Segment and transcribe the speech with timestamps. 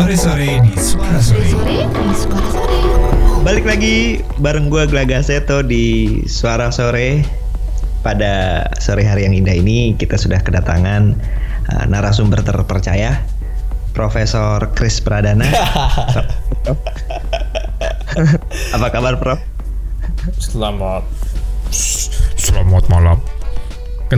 [0.00, 1.44] Sore-sore di Suara Sore.
[1.44, 2.80] Sore di Suara Sore.
[3.44, 7.20] Balik lagi bareng gue Glaga Seto di Suara Sore.
[8.00, 11.20] Pada sore hari yang indah ini kita sudah kedatangan
[11.68, 13.20] uh, narasumber terpercaya
[13.92, 15.44] Profesor Chris Pradana.
[18.80, 19.36] Apa kabar Prof?
[20.40, 21.04] Selamat
[22.40, 23.20] Selamat malam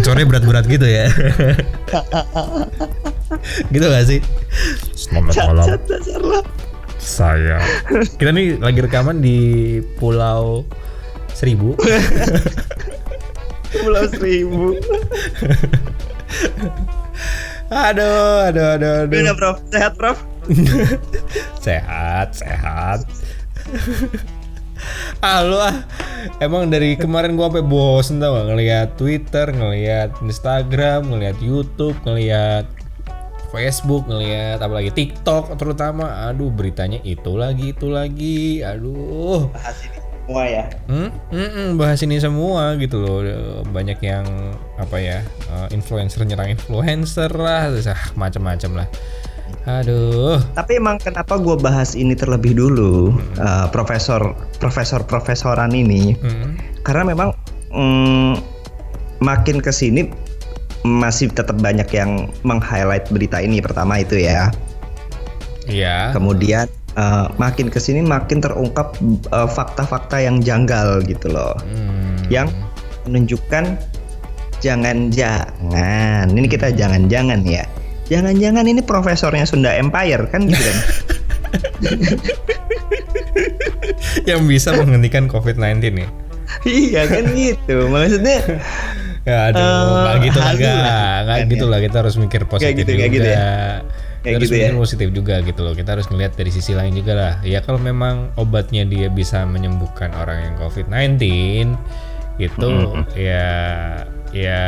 [0.01, 1.13] sore berat-berat gitu ya
[3.75, 4.25] Gitu gak sih?
[5.13, 6.41] Selamat malam Cacat dasar lo.
[6.97, 7.61] Saya
[8.17, 9.39] Kita nih lagi rekaman di
[10.01, 10.65] Pulau
[11.37, 11.77] Seribu
[13.73, 14.77] Pulau Seribu.
[17.69, 19.57] Aduh, aduh, aduh, aduh Gimana Prof?
[19.69, 20.17] Sehat Prof?
[21.65, 23.05] Sehat, sehat
[25.23, 25.87] lu ah
[26.43, 32.67] Emang dari kemarin gua sampai bosen tau gak ngeliat Twitter, ngeliat Instagram, ngeliat YouTube, ngeliat
[33.53, 36.33] Facebook, ngeliat apalagi TikTok terutama.
[36.33, 38.65] Aduh beritanya itu lagi, itu lagi.
[38.65, 39.53] Aduh.
[39.53, 40.65] Bahas ini semua ya.
[40.89, 43.21] Hmm, hmm, hmm, bahas ini semua gitu loh.
[43.69, 44.25] Banyak yang
[44.81, 45.19] apa ya
[45.53, 48.89] eh, influencer nyerang influencer lah, ah, macam-macam lah.
[49.69, 50.43] Aduh.
[50.59, 56.19] Tapi emang kenapa gue bahas ini terlebih dulu, uh, profesor profesor profesoran ini?
[56.19, 56.59] Hmm.
[56.83, 57.31] Karena memang
[57.71, 58.35] mm,
[59.23, 60.11] makin ke sini
[60.83, 64.51] masih tetap banyak yang meng-highlight berita ini pertama itu ya.
[65.71, 66.11] Iya.
[66.11, 66.67] Kemudian
[66.99, 68.99] uh, makin ke sini makin terungkap
[69.31, 72.19] uh, fakta-fakta yang janggal gitu loh, Hmm.
[72.27, 72.51] yang
[73.07, 73.79] menunjukkan
[74.63, 77.63] jangan-jangan ini kita jangan-jangan ya.
[78.11, 80.79] Jangan-jangan ini profesornya Sunda Empire kan gitu kan?
[84.31, 86.09] yang bisa menghentikan COVID-19 nih.
[86.69, 87.89] iya kan gitu.
[87.89, 88.61] Maksudnya
[89.23, 90.53] Ya aduh, Eh, nggak gitu lah,
[91.23, 91.71] nggak kan gitu ya.
[91.71, 91.79] lah.
[91.79, 93.07] Kita harus mikir positif gitu, juga.
[93.07, 93.39] gitu ya.
[93.39, 94.61] Kita Kayak harus gitu ya.
[94.67, 95.75] mikir positif juga gitu loh.
[95.75, 97.33] Kita harus ngelihat dari sisi lain juga lah.
[97.43, 101.23] Ya kalau memang obatnya dia bisa menyembuhkan orang yang COVID-19
[102.39, 102.71] gitu,
[103.15, 103.47] ya
[104.33, 104.61] ya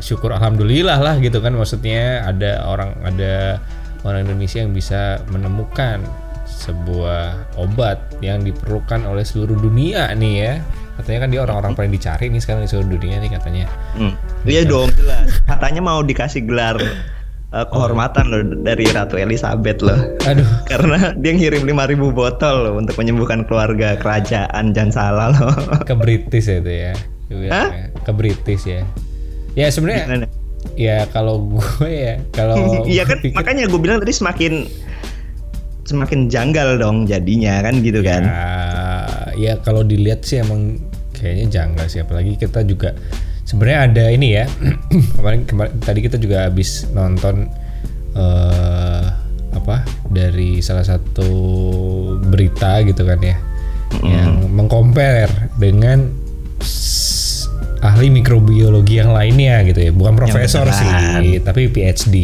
[0.00, 1.54] syukur alhamdulillah lah gitu kan.
[1.54, 3.58] Maksudnya ada orang ada
[4.02, 6.02] orang Indonesia yang bisa menemukan
[6.44, 10.54] sebuah obat yang diperlukan oleh seluruh dunia nih ya.
[10.94, 13.64] Katanya kan dia orang-orang paling dicari nih sekarang di seluruh dunia nih katanya.
[13.94, 14.14] Hmm.
[14.44, 15.42] Iya dong jelas.
[15.42, 16.78] Katanya mau dikasih gelar
[17.50, 19.98] uh, kehormatan loh dari Ratu Elizabeth loh.
[20.22, 25.50] Aduh, Karena dia ngirim 5000 botol loh untuk menyembuhkan keluarga kerajaan jangan salah loh.
[25.88, 26.92] ke British ya itu ya.
[27.24, 27.68] Gue Hah?
[27.72, 28.82] ya, Ke British ya.
[29.54, 30.30] Ya sebenarnya
[30.74, 32.56] ya kalau gue ya kalau
[32.88, 34.66] Iya kan pikir- makanya gue bilang tadi semakin
[35.84, 38.22] semakin janggal dong jadinya kan gitu ya, kan.
[39.34, 40.80] Ya kalau dilihat sih emang
[41.14, 42.00] kayaknya janggal sih.
[42.02, 42.94] Apalagi kita juga
[43.44, 44.44] sebenarnya ada ini ya
[45.20, 47.48] kemarin kemarin tadi kita juga habis nonton
[48.14, 49.04] eh
[49.54, 51.30] apa dari salah satu
[52.18, 53.38] berita gitu kan ya
[54.02, 56.10] yang mengcompare dengan
[57.84, 59.92] ahli mikrobiologi yang lainnya gitu ya.
[59.94, 62.16] Bukan profesor sih tapi PhD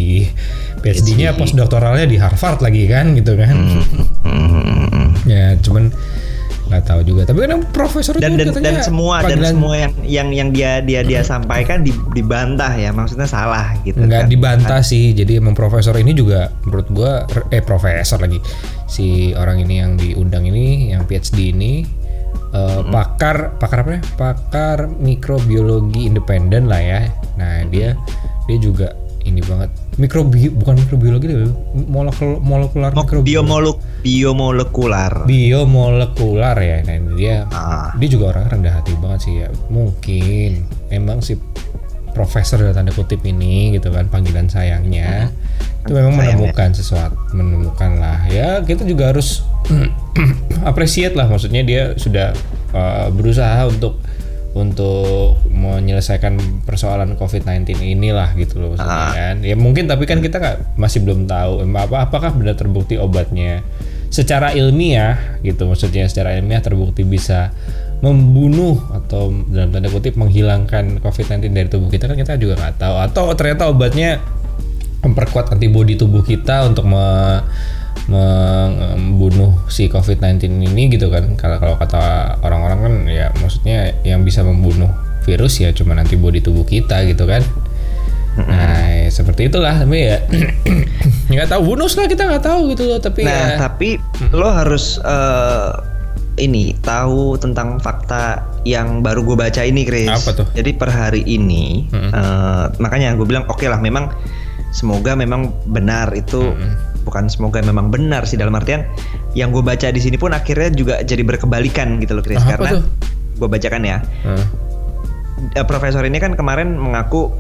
[0.81, 3.56] PhD-nya postdoktoralnya di Harvard lagi kan gitu kan.
[4.25, 5.12] Hmm.
[5.28, 5.92] ya cuman
[6.71, 7.27] nggak tahu juga.
[7.27, 10.79] Tapi kan profesor Dan itu dan, dan semua dan panggilan- semua yang yang yang dia
[10.79, 12.95] dia dia sampaikan di- dibantah ya.
[12.95, 14.31] Maksudnya salah gitu nggak kan.
[14.31, 15.11] dibantah sih.
[15.11, 17.13] Jadi emang profesor ini juga menurut gua
[17.51, 18.39] eh profesor lagi.
[18.87, 21.83] Si orang ini yang diundang ini yang PhD ini
[22.55, 24.01] eh, pakar pakar apa ya?
[24.15, 27.01] Pakar mikrobiologi independen lah ya.
[27.35, 27.99] Nah dia
[28.47, 29.69] dia juga ini banget.
[29.97, 31.53] Mikrobi bukan mikrobiologi deh
[31.87, 33.29] molekul molekular Mo- mikrobiologi.
[33.37, 35.13] biomolek biomolekular.
[35.25, 37.45] biomolekular ya nah ini dia.
[37.49, 37.93] Ah.
[37.95, 39.49] dia juga orang rendah hati banget sih ya.
[39.69, 40.51] Mungkin
[40.89, 41.37] emang si
[42.11, 45.31] profesor dalam tanda kutip ini gitu kan panggilan sayangnya
[45.81, 46.37] itu memang Sayangnya.
[46.37, 48.19] menemukan sesuatu menemukan lah.
[48.27, 49.45] Ya kita juga harus
[50.63, 51.27] appreciate lah.
[51.27, 52.33] Maksudnya dia sudah
[52.73, 54.01] uh, berusaha untuk
[54.50, 59.15] untuk menyelesaikan persoalan COVID-19 inilah gitu loh maksudnya Ah.
[59.15, 59.36] kan.
[59.47, 63.63] Ya mungkin tapi kan kita nggak masih belum tahu apa apakah benar terbukti obatnya.
[64.10, 67.54] Secara ilmiah gitu maksudnya secara ilmiah terbukti bisa
[68.01, 72.95] membunuh atau dalam tanda kutip menghilangkan COVID-19 dari tubuh kita kan kita juga nggak tahu.
[73.07, 74.19] Atau ternyata obatnya
[75.01, 77.41] memperkuat antibodi tubuh kita untuk me-
[78.10, 81.39] membunuh si COVID-19 ini gitu kan.
[81.39, 84.91] Kalau kalau kata orang-orang kan ya maksudnya yang bisa membunuh
[85.22, 87.41] virus ya cuma antibodi tubuh kita gitu kan.
[88.41, 90.18] Nah ya seperti itulah tapi ya.
[91.33, 93.71] Nggak tahu bonus lah kita nggak tahu gitu loh tapi Nah, ya.
[93.71, 93.95] tapi
[94.34, 95.71] lo harus eh,
[96.42, 100.10] ini tahu tentang fakta yang baru gue baca ini, Chris.
[100.10, 100.47] Apa tuh?
[100.59, 104.10] Jadi per hari ini, eh, makanya gue bilang oke lah, memang
[104.74, 106.51] semoga memang benar itu
[107.03, 108.85] bukan semoga memang benar sih dalam artian
[109.33, 112.83] yang gue baca di sini pun akhirnya juga jadi berkebalikan gitu loh Chris karena
[113.37, 113.99] gue bacakan ya?
[115.57, 117.33] Eh, profesor ini kan kemarin mengaku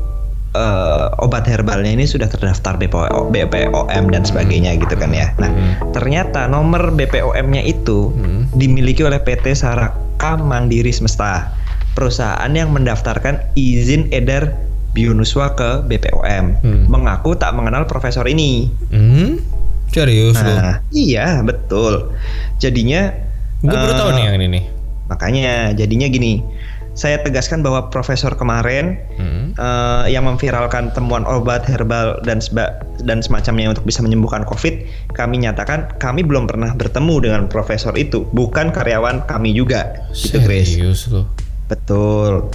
[0.50, 5.30] eh, obat herbalnya ini sudah terdaftar BPO, BPOM dan sebagainya gitu kan ya.
[5.38, 5.94] Nah, Hmm.
[5.94, 8.50] ternyata nomor BPOM-nya itu Hmm.
[8.58, 11.54] dimiliki oleh PT Saraka Mandiri Semesta,
[11.94, 14.50] perusahaan yang mendaftarkan izin edar
[14.90, 16.44] Bionuswa ke BPOM.
[16.66, 16.82] Hmm.
[16.90, 18.74] Mengaku tak mengenal profesor ini.
[18.90, 19.38] Hmm?
[19.90, 20.50] Serius lu?
[20.54, 22.14] Nah, iya betul.
[22.58, 23.10] Jadinya
[23.60, 24.64] Gue baru eh, tahu nih yang ini nih.
[25.10, 26.40] Makanya jadinya gini,
[26.94, 29.52] saya tegaskan bahwa profesor kemarin Hmm.
[29.52, 34.74] eh, yang memviralkan temuan obat herbal dan seba- dan semacamnya untuk bisa menyembuhkan COVID,
[35.12, 40.72] kami nyatakan kami belum pernah bertemu dengan profesor itu, bukan karyawan kami juga, gitu Chris.
[40.78, 41.26] Serius lu?
[41.68, 42.48] Betul.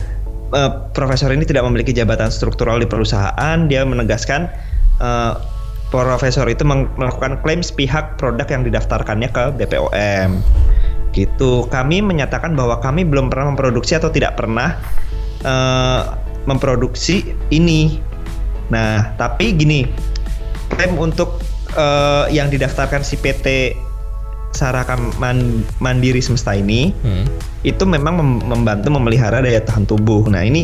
[0.56, 3.58] Eh, profesor ini tidak memiliki jabatan struktural di perusahaan.
[3.68, 4.48] Dia menegaskan
[4.96, 5.34] eh,
[5.90, 10.42] profesor itu melakukan klaim sepihak produk yang didaftarkannya ke BPOM.
[11.16, 11.52] Gitu.
[11.72, 14.76] Kami menyatakan bahwa kami belum pernah memproduksi atau tidak pernah
[15.42, 16.02] eh,
[16.44, 18.02] memproduksi ini.
[18.70, 19.86] Nah, tapi gini,
[20.74, 21.40] klaim untuk
[21.74, 23.78] eh, yang didaftarkan si PT
[24.56, 27.28] Saraka Man- Mandiri Semesta ini Hmm.
[27.68, 30.24] itu memang mem- membantu memelihara daya tahan tubuh.
[30.32, 30.64] Nah ini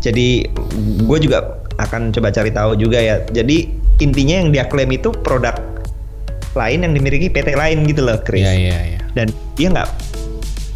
[0.00, 0.48] jadi
[1.04, 3.22] gue juga akan coba cari tahu juga ya.
[3.30, 3.70] Jadi
[4.02, 5.54] intinya yang dia klaim itu produk
[6.54, 8.42] lain yang dimiliki PT lain gitu loh, Chris.
[8.42, 9.00] Iya iya iya.
[9.14, 9.90] Dan dia nggak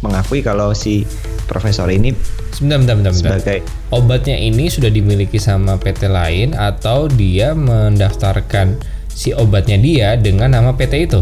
[0.03, 1.07] mengakui kalau si
[1.47, 2.11] profesor ini
[2.53, 3.39] Sebentar, bentar, bentar, bentar.
[3.39, 3.57] sebagai
[3.89, 8.77] Obatnya ini sudah dimiliki sama PT lain atau dia mendaftarkan
[9.09, 11.21] si obatnya dia dengan nama PT itu?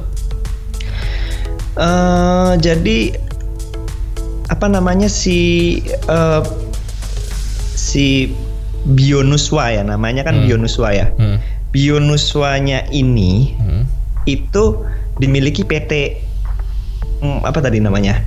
[1.71, 3.15] eh jadi
[4.51, 6.43] apa namanya si eh,
[7.71, 8.35] si
[8.83, 10.45] Bionuswa ya namanya kan Hmm.
[10.45, 11.07] Bionuswa ya.
[11.15, 11.37] Hmm.
[11.71, 13.83] Bionuswanya ini Hmm.
[14.25, 14.83] itu
[15.17, 16.17] dimiliki PT
[17.19, 18.21] hmm, apa tadi namanya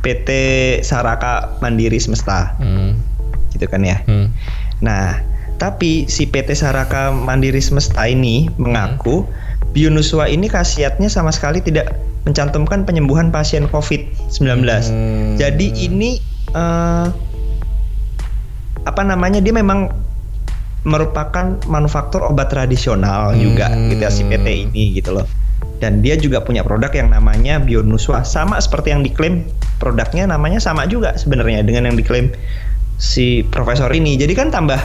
[0.00, 0.28] PT
[0.80, 2.94] Saraka Mandiri Semesta Hmm.
[3.50, 4.30] gitu kan ya Hmm.
[4.78, 5.18] nah
[5.58, 9.26] tapi si PT Saraka Mandiri Semesta ini mengaku
[9.68, 11.92] Bionuswa ini khasiatnya sama sekali tidak
[12.24, 15.34] mencantumkan penyembuhan pasien COVID-19 Hmm.
[15.36, 17.06] jadi ini eh,
[18.88, 19.92] apa namanya dia memang
[20.82, 23.92] merupakan manufaktur obat tradisional juga Hmm.
[23.92, 25.28] gitu ya si PT ini gitu loh.
[25.78, 29.46] Dan dia juga punya produk yang namanya Bionuswa sama seperti yang diklaim
[29.78, 32.32] produknya namanya sama juga sebenarnya dengan yang diklaim
[32.96, 34.16] si profesor ini.
[34.16, 34.80] Jadi kan tambah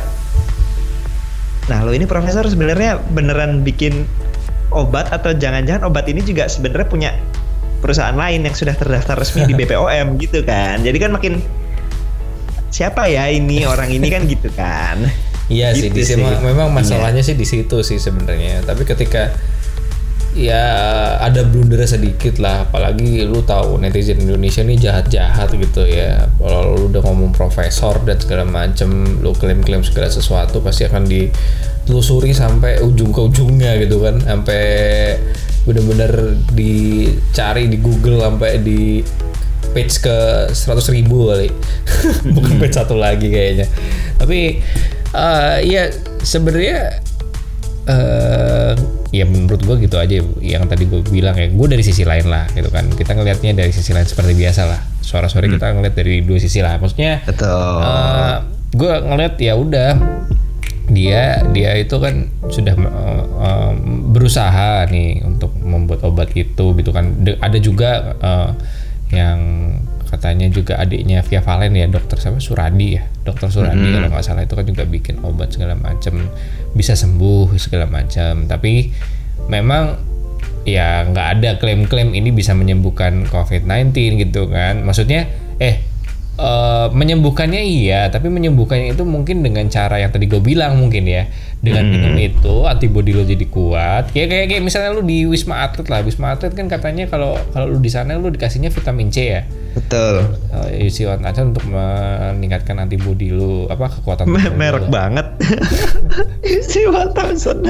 [1.64, 4.04] Nah, lo ini profesor sebenarnya beneran bikin
[4.76, 7.12] obat atau jangan-jangan obat ini juga sebenarnya punya
[7.80, 10.84] perusahaan lain yang sudah terdaftar resmi di BPOM gitu kan.
[10.84, 11.40] Jadi kan makin
[12.74, 14.98] siapa ya ini orang ini kan gitu kan.
[15.52, 16.16] Iya sih, Gitu di sih.
[16.16, 18.64] sini memang masalahnya sih di situ sih sebenarnya.
[18.64, 19.36] Tapi ketika
[20.34, 20.64] ya
[21.20, 26.32] ada blunder sedikit lah, apalagi lu tahu netizen Indonesia ini jahat-jahat gitu ya.
[26.40, 32.32] Kalau lu udah ngomong profesor dan segala macem, lu klaim-klaim segala sesuatu pasti akan ditelusuri
[32.32, 34.64] sampai ujung ke ujungnya gitu kan, sampai
[35.68, 39.04] bener-bener dicari di Google sampai di
[39.74, 40.18] page ke
[40.54, 41.50] 100.000 ribu kali.
[42.36, 43.68] Bukan page satu lagi kayaknya.
[44.22, 44.64] Tapi
[45.14, 45.90] eh ya
[46.24, 47.02] sebenarnya
[47.84, 48.74] eh
[49.14, 51.50] ya menurut gue gitu aja yang tadi gue bilang ya.
[51.52, 52.88] Gue dari sisi lain lah gitu kan.
[52.94, 54.80] Kita ngelihatnya dari sisi lain seperti biasa lah.
[55.04, 56.80] Suara-suara kita ngeliat dari dua sisi lah.
[56.80, 57.78] Maksudnya Betul.
[57.84, 58.38] Eh,
[58.74, 59.92] gue ngeliat ya udah
[60.84, 63.72] dia dia itu kan sudah eh, eh,
[64.12, 67.22] berusaha nih untuk membuat obat itu gitu kan.
[67.22, 68.50] De- ada juga eh,
[69.14, 69.40] yang
[70.10, 72.38] katanya juga adiknya Via Valen ya dokter siapa?
[72.38, 73.04] Suradi ya?
[73.26, 76.30] Dokter Suradi kalau nggak salah itu kan juga bikin obat segala macam
[76.78, 78.94] bisa sembuh segala macam tapi
[79.50, 79.98] memang
[80.64, 83.94] ya nggak ada klaim-klaim ini bisa menyembuhkan COVID-19
[84.28, 84.82] gitu kan.
[84.86, 85.28] Maksudnya
[85.62, 85.93] eh
[86.36, 91.26] eh, menyembuhkannya iya tapi menyembuhkannya itu mungkin dengan cara yang tadi gue bilang mungkin ya.
[91.64, 94.12] Dengan minum itu antibody lo jadi kuat.
[94.12, 96.04] Kayak kayak kayak misalnya lu di wisma atlet lah.
[96.04, 99.48] Wisma atlet kan katanya kalau kalau lu di sana lu dikasihnya vitamin C ya.
[99.72, 100.28] Betul.
[100.52, 105.24] uh, isi untuk meningkatkan antibody lu apa kekuatan Me- merek banget.
[106.68, 106.84] si
[107.16, 107.64] Thompson.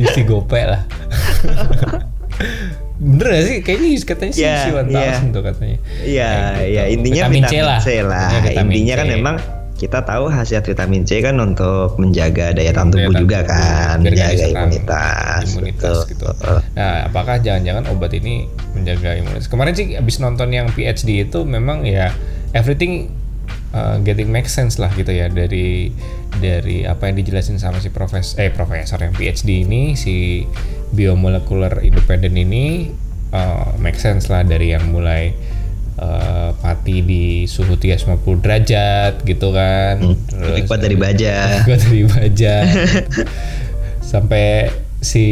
[0.00, 0.88] isi gope lah
[2.98, 5.14] bener gak sih kayaknya katanya sih Iya, isi iya.
[5.30, 6.74] tuh katanya Iya, Kayak gitu.
[6.74, 7.78] ya intinya Vitamin vitamin, C lah.
[7.78, 8.18] C lah.
[8.26, 9.10] Intinya vitamin Intinya kan C.
[9.14, 9.36] memang
[9.78, 14.44] kita tahu khasiat vitamin C kan untuk menjaga daya tahan tubuh juga tubuh, kan, menjaga
[14.50, 15.42] imunitas.
[15.54, 16.06] imunitas betul.
[16.10, 16.26] gitu.
[16.74, 19.46] Nah, apakah jangan-jangan obat ini menjaga imunitas?
[19.46, 22.10] Kemarin sih abis nonton yang PhD itu memang ya
[22.58, 23.14] everything
[23.70, 25.94] uh, getting make sense lah gitu ya dari
[26.42, 30.42] dari apa yang dijelasin sama si profes eh profesor yang PhD ini si
[30.92, 32.92] biomolekuler independen ini
[33.32, 35.32] uh, make sense lah dari yang mulai
[36.00, 40.00] uh, mati di suhu 350 derajat gitu kan.
[40.32, 41.34] Lebih kuat dari baja.
[41.66, 42.54] Kuat dari baja.
[44.08, 45.22] sampai si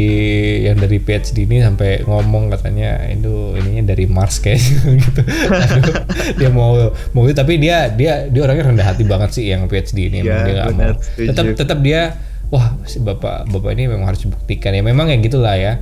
[0.63, 4.63] yang dari PhD ini sampai ngomong katanya itu ininya dari Mars kayak
[5.03, 5.21] gitu.
[5.51, 5.95] Aduh,
[6.39, 10.07] dia mau mau itu tapi dia dia dia orangnya rendah hati banget sih yang PhD
[10.07, 11.19] ini Iya, emang dia benar, mau.
[11.19, 12.15] Tetap tetap dia
[12.47, 15.73] wah si bapak bapak ini memang harus dibuktikan ya memang ya gitulah ya.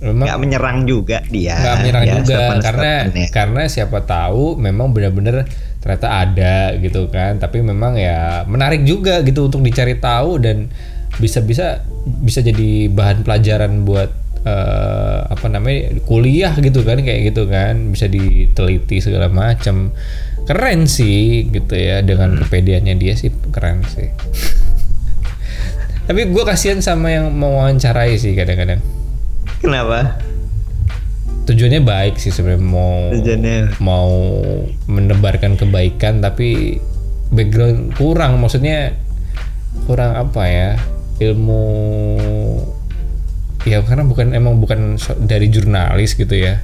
[0.00, 1.60] Memang Nggak menyerang juga dia.
[1.60, 3.28] nggak menyerang ya, juga karena statement-statementnya.
[3.28, 5.44] karena siapa tahu memang benar-benar
[5.80, 10.72] ternyata ada gitu kan tapi memang ya menarik juga gitu untuk dicari tahu dan
[11.20, 11.84] bisa-bisa
[12.24, 14.08] bisa jadi bahan pelajaran buat
[14.40, 19.92] eh, apa namanya kuliah gitu kan kayak gitu kan bisa diteliti segala macam
[20.48, 24.08] keren sih gitu ya dengan kepedeannya dia sih keren sih
[26.10, 28.82] tapi gue kasihan sama yang mau wawancarai sih kadang-kadang.
[29.62, 30.18] Kenapa?
[31.50, 33.82] tujuannya baik sih sebenarnya mau Tujuannya.
[33.82, 34.38] mau
[34.86, 36.78] menebarkan kebaikan tapi
[37.34, 38.38] background kurang.
[38.38, 38.94] Maksudnya
[39.86, 40.70] kurang apa ya
[41.18, 41.64] ilmu
[43.66, 44.94] ya karena bukan emang bukan
[45.26, 46.62] dari jurnalis gitu ya.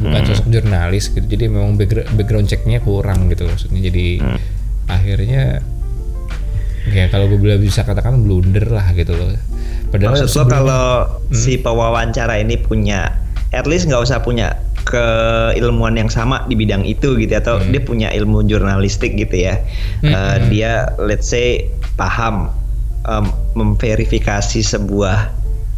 [0.00, 1.24] Bukan sosok jurnalis gitu.
[1.28, 3.80] Jadi memang background, background checknya kurang gitu maksudnya.
[3.84, 4.20] Jadi
[4.88, 5.60] akhirnya
[6.88, 9.30] ya kalau gue bilang bisa katakan blunder lah gitu loh
[9.88, 11.30] padahal Maksud lo kalau Hmm.
[11.30, 13.14] si pewawancara ini punya
[13.50, 17.70] at least nggak usah punya keilmuan yang sama di bidang itu gitu atau Hmm.
[17.70, 19.62] dia punya ilmu jurnalistik gitu ya.
[20.02, 22.50] Eh, dia let's say paham
[23.04, 23.24] em,
[23.54, 25.30] memverifikasi sebuah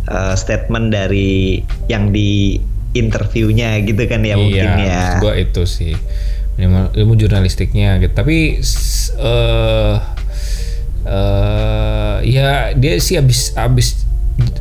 [0.04, 2.56] eh, statement dari yang di
[2.92, 4.96] interviewnya gitu kan ya mungkin iya, ya.
[5.10, 5.92] maksud gua itu sih
[6.54, 9.10] minimal ilmu jurnalistiknya gitu tapi s-
[11.04, 14.04] eh, ya dia sih abis abis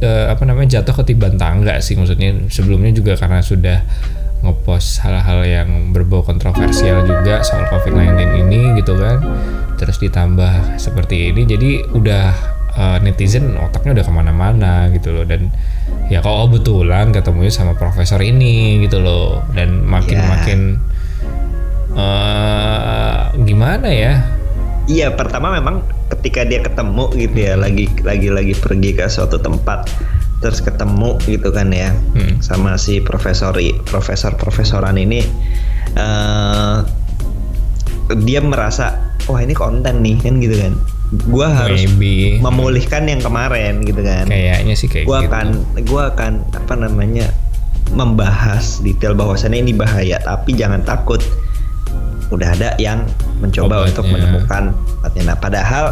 [0.03, 2.35] eh, apa namanya jatuh ketiban tangga sih maksudnya.
[2.51, 3.81] Sebelumnya juga karena sudah
[4.43, 9.23] ngepost hal-hal yang berbau kontroversial juga soal COVID-19 ini gitu kan.
[9.79, 12.25] Terus ditambah seperti ini jadi udah
[12.75, 15.23] eh, netizen otaknya udah ke mana-mana gitu loh.
[15.23, 15.47] Dan
[16.12, 19.47] ya kalau kebetulan ketemunya sama profesor ini gitu loh.
[19.55, 20.27] Dan makin Ya.
[20.27, 20.59] makin
[21.93, 24.13] eh gimana ya
[24.83, 25.79] Iya, pertama memang
[26.11, 29.87] ketika dia ketemu gitu ya, lagi lagi lagi pergi ke suatu tempat
[30.43, 32.35] terus ketemu gitu kan ya Hmm.
[32.43, 33.55] sama si profesor
[33.87, 35.23] profesor profesoran ini
[35.95, 36.77] eh
[38.27, 40.73] dia merasa wah ini konten nih kan gitu kan.
[41.31, 44.27] Gua harus maybe memulihkan yang kemarin gitu kan.
[44.27, 45.47] kayaknya sih kayak Gua gitu akan
[45.87, 47.31] gua akan apa namanya
[47.95, 51.23] membahas detail bahwasannya ini bahaya tapi jangan takut
[52.35, 53.05] udah ada yang
[53.43, 54.15] mencoba untuk Obatnya.
[54.23, 54.63] menemukan
[54.97, 55.23] obatnya.
[55.25, 55.85] Nah, padahal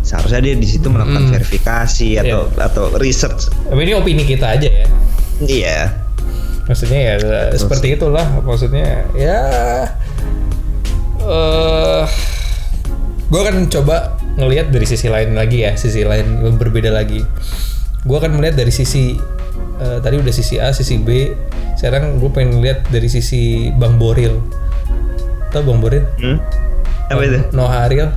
[0.00, 1.34] seharusnya dia di situ melakukan Mm-mm.
[1.34, 3.48] verifikasi atau atau research.
[3.62, 4.86] tapi ini opini kita aja ya
[5.38, 5.78] Iya.
[6.64, 7.14] maksudnya ya
[7.52, 9.40] seperti itulah maksudnya ya
[11.20, 12.04] eh
[13.28, 16.24] gue akan coba ngelihat dari sisi lain lagi ya sisi lain
[16.54, 17.20] berbeda lagi
[18.00, 19.16] gue akan melihat dari sisi
[19.78, 21.32] eh, tadi udah sisi A sisi B
[21.74, 24.40] sekarang gue pengen lihat dari sisi Bang Boril
[25.48, 26.40] tau Bang Boril Hmm?
[27.08, 27.38] Apa itu?
[27.50, 28.10] Noah Ariel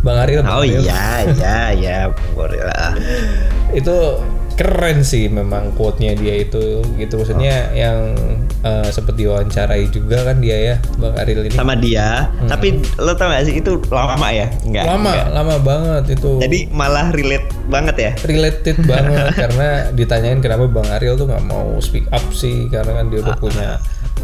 [0.00, 0.80] Bang Ariel Bang Oh Ariel.
[0.80, 1.96] iya, iya, iya,
[2.32, 2.96] gorila.
[3.70, 3.96] itu
[4.52, 6.60] keren sih memang quote-nya dia itu
[6.94, 8.12] gitu maksudnya yang
[8.60, 13.28] eh, sempat diwawancarai juga kan dia ya Bang Ariel ini Sama dia, tapi lo tau
[13.28, 14.52] gak sih itu lama ya?
[14.62, 14.84] Enggak.
[14.86, 15.26] lama enggak.
[15.32, 18.12] lama banget itu Jadi malah relate banget ya.
[18.22, 23.08] related banget karena ditanyain kenapa Bang Ariel tuh nggak mau speak up sih karena kan
[23.08, 23.80] dia udah punya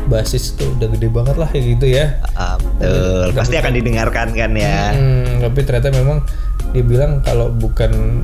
[0.06, 2.18] basis tuh udah gede banget lah kayak gitu ya.
[2.32, 3.34] Ah, betul.
[3.34, 4.94] Pasti akan didengarkan kan ya.
[4.94, 6.22] Hmm, tapi ternyata memang
[6.70, 8.22] dia bilang kalau bukan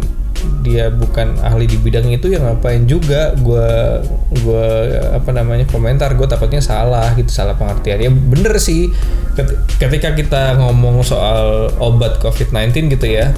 [0.66, 4.02] dia bukan ahli di bidang itu ya ngapain juga gua
[4.42, 4.66] gua
[5.14, 6.10] apa namanya komentar.
[6.18, 8.02] Gue takutnya salah gitu salah pengertian.
[8.02, 8.90] Ya bener sih
[9.38, 13.30] Ket- ketika kita ngomong soal obat COVID-19 gitu ya.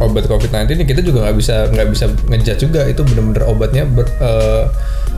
[0.00, 2.84] Obat COVID-19 ini kita juga nggak bisa nggak bisa ngejudge juga.
[2.84, 4.64] Itu bener-bener obatnya ber- eh,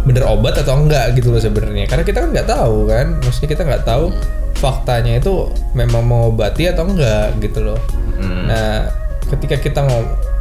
[0.02, 1.86] bener obat atau enggak gitu loh sebenarnya.
[1.86, 3.06] Karena kita kan nggak tahu kan.
[3.22, 4.04] Maksudnya kita nggak tahu
[4.58, 7.80] faktanya itu memang mengobati atau enggak gitu loh.
[8.22, 8.86] Nah
[9.30, 10.31] ketika kita ngomong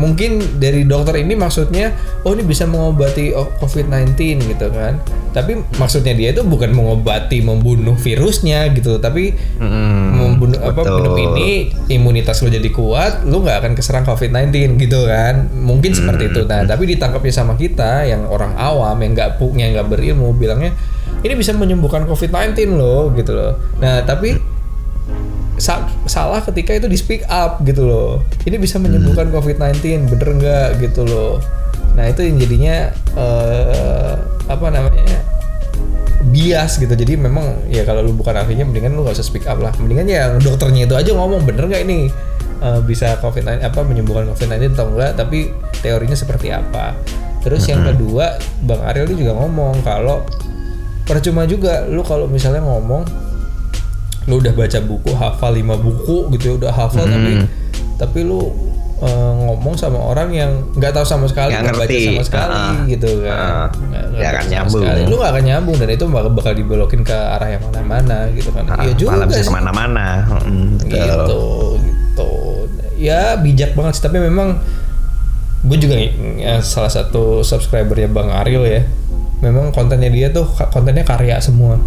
[0.00, 1.92] mungkin dari dokter ini maksudnya
[2.24, 4.16] oh ini bisa mengobati o- COVID-19
[4.48, 4.96] gitu kan.
[5.30, 8.96] Tapi maksudnya dia itu bukan mengobati membunuh virusnya gitu.
[8.96, 10.96] Tapi Mm, membunuh apa betul.
[10.96, 11.50] minum ini
[11.86, 15.52] imunitas lo jadi kuat lo nggak akan keserang COVID-19 gitu kan.
[15.52, 16.48] Mungkin seperti itu.
[16.48, 20.72] Nah tapi ditangkapnya sama kita yang orang awam yang nggak punya nggak berilmu bilangnya
[21.20, 23.52] ini bisa menyembuhkan COVID-19 loh gitu loh.
[23.76, 24.40] Nah tapi
[25.60, 30.68] sa- salah ketika itu di speak up gitu loh ini bisa menyembuhkan COVID-19 bener nggak
[30.82, 31.38] gitu loh
[31.98, 32.76] Nah itu yang jadinya
[33.18, 34.14] eh,
[34.46, 35.18] apa namanya
[36.30, 36.92] bias gitu.
[36.92, 39.74] Jadi memang ya kalau lu bukan ahlinya mendingan lu gak usah speak up lah.
[39.80, 42.08] Mendingan ya dokternya itu aja ngomong bener nggak ini
[42.62, 45.12] eh, bisa COVID-19 apa menyembuhkan COVID-19 atau enggak.
[45.18, 45.38] Tapi
[45.82, 46.94] teorinya seperti apa.
[47.40, 48.36] Terus yang kedua
[48.68, 50.28] Bang Ariel ini juga ngomong kalau
[51.08, 53.02] percuma juga lu kalau misalnya ngomong
[54.30, 57.42] lu udah baca buku hafal lima buku gitu ya udah hafal tapi
[57.96, 58.46] tapi lu
[58.98, 59.08] eh,
[59.40, 62.00] ngomong sama orang yang nggak tahu sama sekali Nggak baca ngerti.
[62.06, 62.72] sama sekali Ah.
[62.86, 63.32] gitu kan.
[63.32, 64.82] Nggak- nggak Nggak akan nyambung.
[64.84, 65.00] sekali.
[65.02, 68.64] lu nggak akan nyambung dan itu bakal, bakal dibelokin ke arah yang mana-mana gitu kan
[68.66, 70.06] Ah, iya juga malah bisa ke mana-mana.
[70.44, 71.40] Mm, gitu
[71.80, 72.30] gitu
[72.94, 74.60] ya bijak banget sih tapi memang
[75.60, 75.96] gue juga
[76.36, 78.80] ya, salah satu subscribernya bang Ariel ya
[79.40, 81.80] memang kontennya dia tuh kontennya karya semua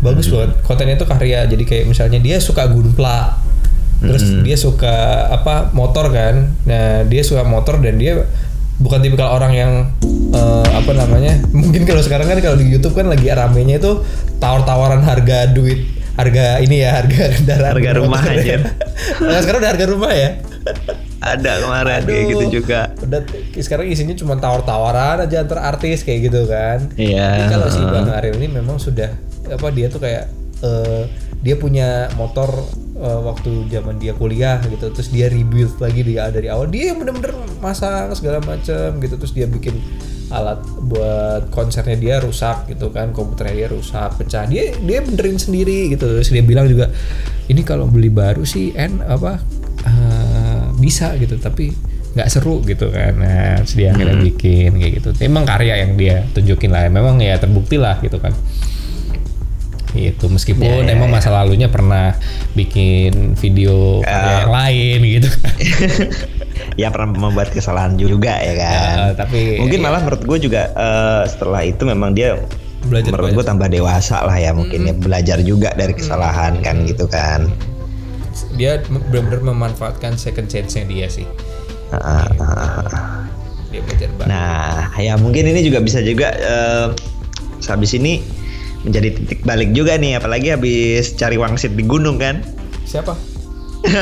[0.00, 0.34] bagus Hmm.
[0.34, 3.36] banget kontennya tuh karya jadi kayak misalnya dia suka gunpla
[4.00, 4.40] terus Hmm.
[4.40, 4.94] dia suka
[5.30, 8.24] apa motor kan nah dia suka motor dan dia
[8.76, 9.72] bukan tipikal orang yang
[10.30, 14.00] eh, apa namanya mungkin kalau sekarang kan kalau di YouTube kan lagi ramenya itu
[14.36, 15.84] tawar-tawaran harga duit
[16.16, 18.58] harga ini ya harga kendaraan Harga rumah motor ya.
[19.20, 20.30] nah, sekarang udah harga rumah ya
[21.20, 22.52] Ada kemarin kayak gitu Aduh.
[22.52, 22.80] juga.
[22.96, 23.20] udah
[23.60, 26.88] sekarang isinya cuma tawar-tawaran aja antar artis kayak gitu kan.
[26.96, 27.44] Iya.
[27.52, 29.12] Kalau si Bang Ariel ini memang sudah
[29.52, 30.32] apa dia tuh kayak
[30.64, 31.04] eh,
[31.44, 32.48] dia punya motor
[32.96, 34.88] eh, waktu zaman dia kuliah gitu.
[34.88, 36.72] Terus dia rebuild lagi dia dari awal.
[36.72, 39.14] Dia yang bener-bener masang segala macam gitu.
[39.20, 39.76] Terus dia bikin
[40.32, 43.12] alat buat konsernya dia rusak gitu kan.
[43.12, 44.48] Komputernya dia rusak pecah.
[44.48, 46.16] Dia dia benerin sendiri gitu.
[46.16, 46.88] Terus dia bilang juga
[47.52, 49.36] ini kalau beli baru sih en apa
[49.84, 50.29] eh,
[50.80, 51.76] bisa gitu tapi
[52.16, 53.14] nggak seru gitu kan.
[53.20, 55.08] Nah terus dia akhirnya bikin kayak gitu.
[55.22, 58.34] Emang karya yang dia tunjukin lah memang ya terbukti lah gitu kan.
[59.90, 62.14] Gitu meskipun Ya, ya, emang masa lalunya pernah
[62.54, 65.54] bikin video karya yang lain gitu kan.
[66.76, 68.92] Ya pernah membuat kesalahan juga ya kan.
[68.92, 69.84] Ya, tapi mungkin ya.
[69.84, 72.36] malah menurut gue juga eh, setelah itu memang dia
[72.80, 77.04] Belajar menurut gue tambah dewasa lah ya mungkin ya belajar juga dari kesalahan kan gitu
[77.04, 77.52] kan.
[78.60, 81.24] Dia benar-benar memanfaatkan second chance-nya dia sih.
[81.96, 83.24] Ah, ah, ah,
[83.72, 84.28] dia belajar banget.
[84.28, 86.92] Nah ya mungkin ini juga bisa juga eh,
[87.64, 88.20] habis ini
[88.84, 92.44] menjadi titik balik juga nih apalagi habis cari wangsit di gunung kan.
[92.84, 93.16] siapa?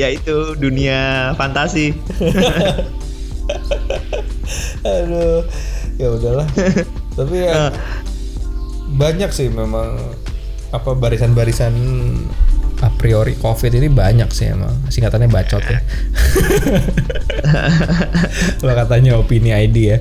[0.00, 1.90] Yaitu dunia fantasi.
[4.86, 5.42] aduh
[5.98, 6.46] ya udahlah.
[7.18, 7.74] Tapi ya
[8.94, 9.98] banyak sih memang
[10.70, 11.74] apa barisan-barisan
[12.80, 14.72] a priori covid ini banyak sih emang.
[14.88, 15.80] Singkatannya bacot ya.
[18.60, 19.98] Kalau katanya opini ID ya.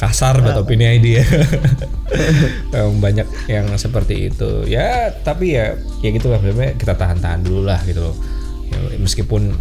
[0.00, 1.24] Kasar banget opini ID ya.
[3.04, 4.64] Banyak yang seperti itu.
[4.64, 6.40] Ya tapi ya ya gitu lah.
[6.40, 8.16] Sebenarnya kita tahan-tahan dulu lah gitu loh.
[8.72, 9.52] Ya, meskipun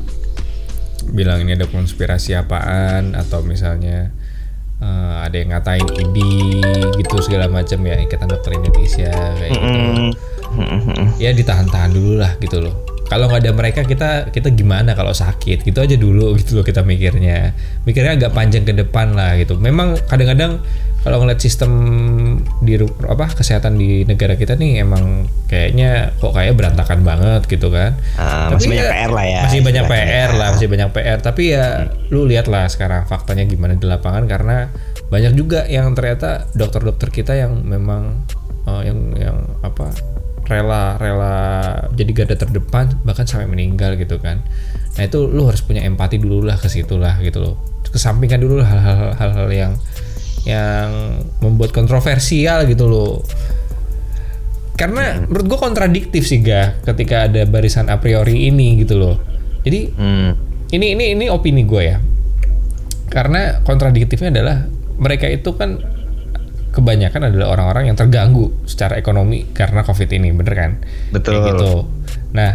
[1.11, 4.15] bilang ini ada konspirasi apaan atau misalnya
[4.79, 6.17] eh, ada yang ngatain ID
[7.03, 9.67] gitu segala macam ya ikatan dokter Indonesia kayak gitu.
[9.67, 10.09] Mm,
[11.17, 12.75] ya ditahan-tahan dulu lah gitu loh.
[13.11, 15.67] Kalau nggak ada mereka kita kita gimana kalau sakit?
[15.67, 17.51] Gitu aja dulu gitu loh kita mikirnya.
[17.83, 19.59] Mikirnya agak panjang ke depan lah gitu.
[19.59, 20.63] Memang kadang-kadang
[21.01, 21.71] kalau ngeliat sistem
[22.61, 22.77] di
[23.09, 27.97] apa kesehatan di negara kita nih emang kayaknya kok kayak berantakan banget gitu kan.
[28.15, 29.85] Ah, Tapi masih banyak PR lah ya, masih banyak.
[29.89, 31.65] PR lah masih banyak PR tapi ya
[32.13, 34.69] lu lihat lah sekarang faktanya gimana di lapangan karena
[35.11, 38.23] banyak juga yang ternyata dokter-dokter kita yang memang
[38.69, 39.91] eh, yang yang apa
[40.51, 41.35] rela rela
[41.95, 44.43] jadi garda terdepan bahkan sampai meninggal gitu kan.
[44.99, 47.55] Nah itu lu harus punya empati dulu lah ke situ lah gitu loh.
[47.87, 49.73] Kesampingkan dulu lah hal-hal hal-hal yang
[50.43, 50.89] yang
[51.39, 53.23] membuat kontroversial gitu loh.
[54.75, 59.15] Karena menurut gue kontradiktif sih ga ketika ada barisan a priori ini gitu loh.
[59.61, 60.35] Jadi Hmm.
[60.75, 61.97] ini ini ini opini gue ya.
[63.07, 64.65] Karena kontradiktifnya adalah
[64.97, 65.77] mereka itu kan
[66.71, 70.71] kebanyakan adalah orang-orang yang terganggu secara ekonomi karena covid ini bener kan
[71.11, 71.43] Betul.
[71.43, 71.71] Kayak gitu
[72.31, 72.51] nah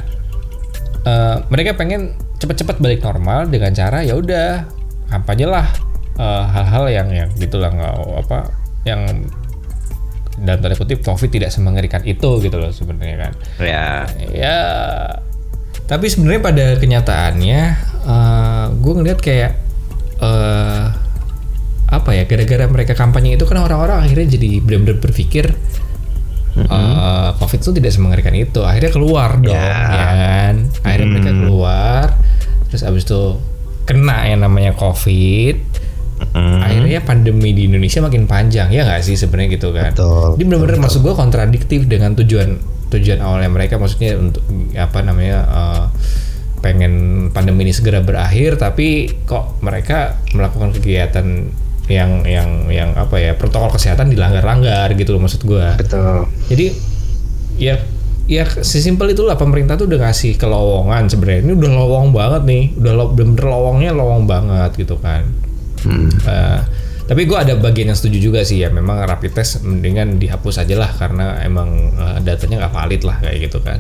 [1.05, 4.65] eh, mereka pengen cepat-cepat balik normal dengan cara ya udah
[5.13, 5.69] kampanye lah
[6.17, 7.95] eh, hal-hal yang yang gitulah nggak
[8.27, 8.39] apa
[8.89, 9.05] yang
[10.37, 14.05] dalam tanda kutip covid tidak semengerikan itu gitu loh sebenarnya kan Ya.
[14.33, 14.59] ya
[15.87, 17.61] tapi sebenarnya pada kenyataannya
[18.07, 19.53] eh gue ngeliat kayak
[20.21, 20.85] eh
[21.87, 25.55] apa ya gara-gara mereka kampanye itu kan orang-orang akhirnya jadi benar-benar berpikir
[26.57, 28.61] eh, covid itu tidak semengerikan itu.
[28.65, 29.71] Akhirnya keluar dong Ya.
[29.71, 30.55] ya kan?
[30.83, 32.07] Akhirnya mereka keluar
[32.67, 33.23] terus abis itu
[33.87, 35.63] kena yang namanya covid.
[36.17, 36.65] Mm.
[36.65, 39.93] akhirnya pandemi di Indonesia makin panjang ya nggak sih sebenarnya gitu kan?
[39.93, 42.57] Betul, ini benar-benar maksud gue kontradiktif dengan tujuan
[42.89, 44.41] tujuan awalnya mereka maksudnya untuk
[44.73, 45.85] apa namanya eh,
[46.65, 46.93] pengen
[47.37, 51.53] pandemi ini segera berakhir tapi kok mereka melakukan kegiatan
[51.87, 56.27] yang yang yang apa ya protokol kesehatan dilanggar-langgar gitu loh maksud gua Betul.
[56.47, 56.67] jadi
[57.57, 57.75] ya
[58.27, 62.93] ya sesimpel itulah pemerintah tuh udah ngasih kelowongan sebenarnya ini udah lowong banget nih udah
[62.93, 65.23] lo, bener-bener lowongnya lowong banget gitu kan
[65.79, 66.11] Hmm.
[66.21, 66.61] Eh,
[67.05, 70.75] tapi gue ada bagian yang setuju juga sih ya memang rapid test mendingan dihapus aja
[70.75, 73.79] lah karena emang eh, datanya nggak valid lah kayak gitu kan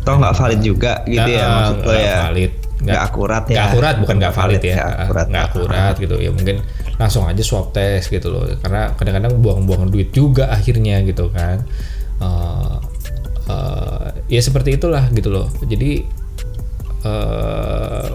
[0.00, 2.16] Toh nggak valid juga gitu ya Nggak- maksud lo nggak ya.
[2.22, 3.50] valid Nggak akurat ya.
[3.50, 5.26] nggak akurat bukan nggak valid ya Nggak akurat.
[5.26, 6.56] nggak akurat gitu ya mungkin
[7.00, 8.44] langsung aja swab test gitu loh.
[8.60, 11.64] Karena kadang-kadang buang-buang duit juga akhirnya gitu kan.
[12.20, 12.76] Eh,
[13.48, 15.48] eh, ya seperti itulah gitu loh.
[15.64, 16.20] Jadi
[17.00, 18.10] eh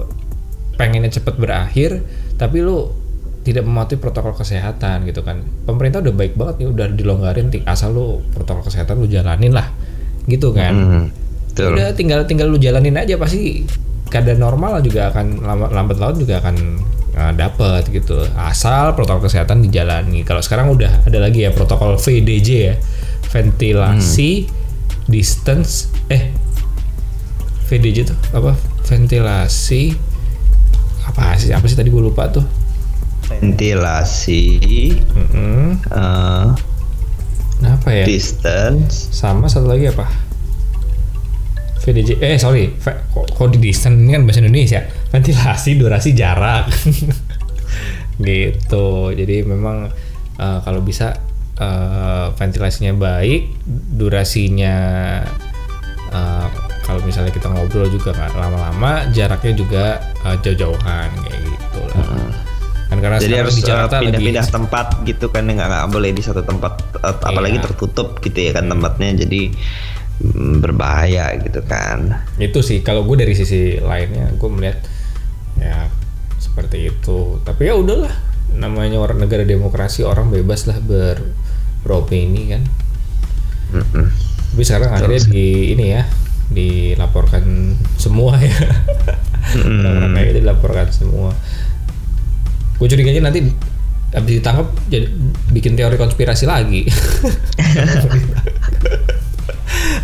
[0.78, 2.06] pengennya cepet berakhir
[2.38, 2.94] tapi lu
[3.42, 5.42] tidak mematuhi protokol kesehatan gitu kan.
[5.66, 9.74] Pemerintah udah baik banget nih udah dilonggarin asal lu protokol kesehatan lu jalanin lah
[10.30, 10.74] gitu kan.
[10.74, 11.06] Hmm.
[11.56, 11.72] Betul.
[11.72, 13.64] udah tinggal tinggal lu jalanin aja pasti
[14.16, 16.56] keadaan normal juga akan lambat, lambat laun juga akan
[17.20, 18.24] uh, dapat gitu.
[18.40, 20.24] Asal protokol kesehatan dijalani.
[20.24, 22.76] Kalau sekarang udah ada lagi ya protokol VDJ ya.
[23.28, 24.48] Ventilasi
[25.12, 26.32] distance eh
[27.68, 28.56] VDJ tuh apa?
[28.88, 29.92] Ventilasi
[31.06, 32.46] apa sih apa sih tadi gue lupa tuh?
[33.26, 35.82] Ventilasi, Mm-mm.
[35.82, 36.48] eh,
[37.56, 38.06] Nah, apa ya?
[38.06, 40.25] distance, sama satu lagi apa
[41.86, 42.74] VDJ eh sorry
[43.14, 44.82] kok di distance ini kan bahasa Indonesia.
[45.14, 46.66] Ventilasi durasi jarak.
[48.26, 48.88] Gitu.
[49.14, 49.92] Jadi memang
[50.40, 51.14] eh, kalau bisa
[51.60, 53.54] eh, ventilasinya baik
[54.00, 54.76] durasinya
[56.10, 56.48] eh,
[56.86, 59.86] kalau misalnya kita ngobrol juga nggak lama-lama jaraknya juga
[60.26, 62.08] eh, jauh-jauhan kayak gitu lah.
[62.86, 66.10] Kan karena Jadi harus di uh, Jakarta lagi pindah-pindah tempat gitu kan nggak nggak boleh
[66.14, 67.66] di satu tempat uh, apalagi Iya.
[67.66, 69.26] tertutup gitu ya kan tempatnya.
[69.26, 69.42] Jadi
[70.64, 72.24] berbahaya gitu kan.
[72.40, 74.80] itu sih kalau gue dari sisi lainnya gue melihat
[75.60, 75.92] ya
[76.40, 77.40] seperti itu.
[77.44, 78.12] Tapi ya udahlah
[78.56, 81.20] namanya orang negara demokrasi orang bebas lah ber
[81.84, 82.64] beropini kan.
[83.76, 84.08] Mm-mm.
[84.56, 86.08] tapi sekarang akhirnya di ini ya
[86.48, 88.56] dilaporkan semua ya.
[89.56, 91.32] Orang-orang kayak gitu dilaporkan semua.
[92.80, 93.52] Gue curiganya nanti
[94.16, 95.12] habis ditangkap jadi
[95.52, 96.88] bikin teori konspirasi lagi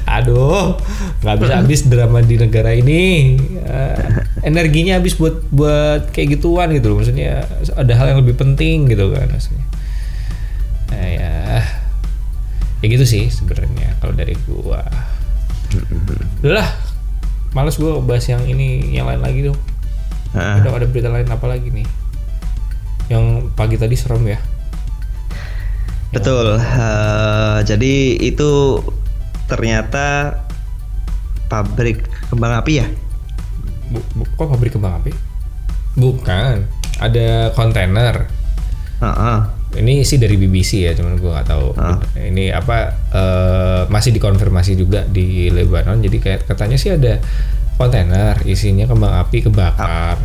[0.06, 0.76] aduh
[1.22, 3.36] nggak bisa habis drama di negara ini.
[3.62, 3.98] Eh,
[4.42, 6.98] energinya habis buat buat kayak gituan gitu loh.
[7.00, 7.46] Maksudnya
[7.78, 9.66] ada hal yang lebih penting gitu kan maksudnya.
[10.92, 11.34] Nah, ya.
[12.82, 14.82] Ya gitu sih sebenarnya kalau dari gua.
[16.42, 16.70] Udah lah
[17.54, 19.60] males gua bahas yang ini yang lain lagi dong
[20.32, 20.64] Ah.
[20.64, 21.84] ada ada berita lain apa lagi nih?
[23.12, 24.40] Yang pagi tadi serem ya.
[26.16, 26.56] Betul.
[26.60, 28.80] eh, jadi itu
[29.52, 30.40] ternyata
[31.46, 32.88] pabrik kembang api ya?
[33.86, 35.12] Bu- bu- kok pabrik kembang api
[35.92, 36.64] bukan
[36.98, 38.24] ada kontainer
[38.98, 39.38] Heeh.
[39.76, 42.00] ini sih dari BBC ya cuman gua nggak tahu Ah.
[42.16, 42.78] ini apa
[43.12, 47.20] eh, masih dikonfirmasi juga di Lebanon jadi kayak katanya sih ada
[47.76, 50.16] kontainer isinya kembang api kebakar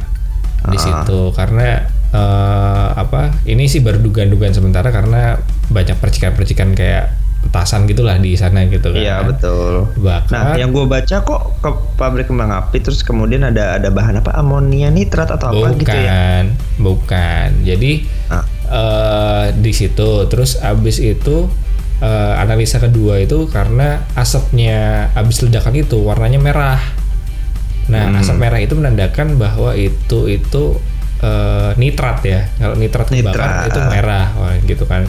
[0.64, 0.82] di Ah.
[1.02, 7.10] situ karena eh, apa ini sih baru dugaan-dugaan sementara karena banyak percikan-percikan kayak
[7.46, 9.88] petasan gitulah di sana gitu kan Iya betul.
[9.96, 14.18] bakar Nah, yang gue baca kok ke pabrik kembang api terus kemudian ada ada bahan
[14.18, 16.44] apa amonia nitrat atau apa bukan gitu ya?
[16.76, 17.92] bukan jadi
[18.26, 18.44] Ah.
[18.68, 21.46] eh, di situ terus abis itu
[21.98, 24.76] eh, analisa kedua itu karena asapnya
[25.12, 26.80] abis ledakan itu warnanya merah
[27.86, 28.18] nah Hmm.
[28.18, 30.62] asap merah itu menandakan bahwa itu itu
[31.18, 33.32] eh, nitrat ya kalau nitrat Nitrat.
[33.32, 35.06] kebakar itu merah Wah, gitu kan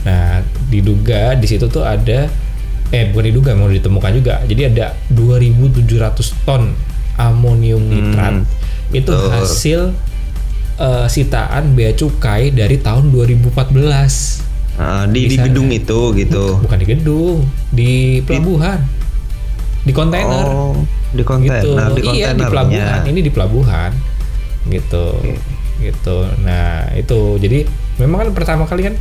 [0.00, 0.40] nah
[0.70, 2.30] diduga di situ tuh ada
[2.90, 4.34] eh bukan diduga mau ditemukan juga.
[4.46, 6.70] Jadi ada 2.700 ton
[7.18, 8.46] amonium nitrat.
[8.94, 9.30] Itu betul.
[9.30, 9.80] hasil
[10.78, 16.56] eh, sitaan bea cukai dari tahun 2014 Ah, di, di gedung itu gitu.
[16.64, 18.80] bukan di gedung di pelabuhan.
[19.84, 20.46] Di kontainer.
[20.48, 20.72] Oh,
[21.12, 21.60] di kontainer.
[21.60, 21.70] gitu.
[21.76, 23.00] Nah, di iya di pelabuhan.
[23.04, 23.92] Ini di pelabuhan.
[24.72, 25.06] Gitu.
[25.84, 26.16] Gitu.
[26.40, 27.36] Nah itu.
[27.36, 27.68] Jadi
[28.00, 28.96] memang kan pertama kali kan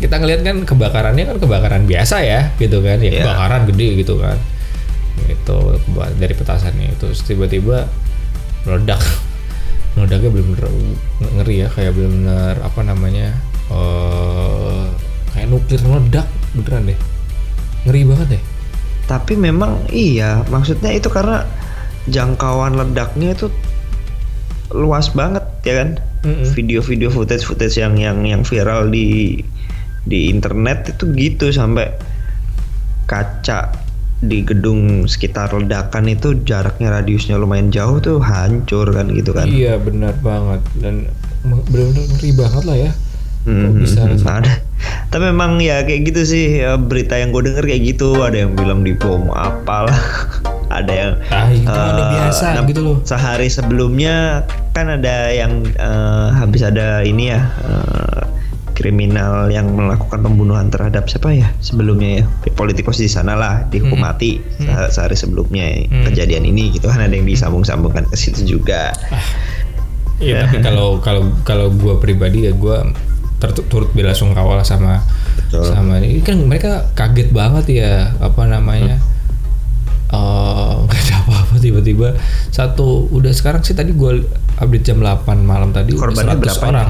[0.00, 2.98] kita ngelihat kan kebakarannya kan kebakaran biasa ya gitu kan.
[3.04, 3.22] Ya Iya.
[3.22, 4.40] kebakaran gede gitu kan.
[5.28, 5.76] Itu
[6.16, 6.96] dari petasannya.
[6.96, 7.84] Itu tiba-tiba
[8.64, 9.00] meledak.
[10.00, 10.66] Meledaknya benar-benar
[11.36, 13.28] ngeri ya kayak benar-benar apa namanya
[13.68, 14.86] eh
[15.36, 16.98] kayak nuklir meledak beneran deh.
[17.84, 18.42] Ngeri banget deh.
[19.04, 21.42] Tapi memang iya, maksudnya itu karena
[22.06, 23.50] jangkauan ledaknya itu
[24.70, 25.98] luas banget ya kan?
[26.54, 29.40] Video-video footage-footage yang yang yang viral di
[30.04, 31.92] di internet itu gitu sampai
[33.04, 33.74] kaca
[34.20, 39.48] di gedung sekitar ledakan itu jaraknya radiusnya lumayan jauh tuh hancur kan gitu kan.
[39.48, 41.08] Iya benar banget dan
[41.40, 42.92] benar-benar ngeri banget lah ya.
[43.48, 44.52] Hmm, bisa hmm, ada.
[45.08, 48.20] Tapi memang ya kayak gitu sih ya, berita yang gue denger kayak gitu.
[48.20, 49.96] Ada yang bilang di bom apalah.
[50.70, 52.96] ada yang Ah, itu eh, biasa nam- gitu loh.
[53.02, 58.09] Sehari sebelumnya kan ada yang eh, habis ada ini ya eh,
[58.80, 64.08] kriminal yang melakukan pembunuhan terhadap siapa ya sebelumnya ya politikus di sana lah dihukum Hmm.
[64.08, 64.88] mati Hmm.
[64.88, 66.08] se- sehari sebelumnya Hmm.
[66.08, 68.96] kejadian ini gitu kan ada yang disambung-sambungkan ke situ juga.
[70.16, 72.76] Iya tapi kalau kalau kalau gue pribadi ya gue
[73.66, 75.00] turut bela sungkawa lah sama
[75.38, 75.64] Betul.
[75.66, 79.00] sama ini kan mereka kaget banget ya apa namanya
[80.10, 82.08] eh, nggak ada apa-apa tiba-tiba
[82.48, 84.24] satu udah sekarang sih tadi gue
[84.56, 86.84] update jam 8 malam tadi Korbannya 100 berapa ya?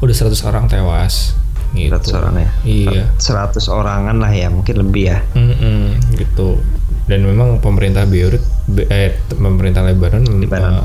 [0.00, 1.32] Udah 100 orang tewas
[1.72, 1.92] gitu.
[1.92, 2.50] 100 orang ya.
[2.64, 3.04] iya.
[3.16, 5.18] 100 orangan lah ya, mungkin lebih ya.
[5.36, 6.60] Mm-mm, gitu.
[7.06, 10.84] Dan memang pemerintah Beirut be- eh pemerintah Lebanon, eh,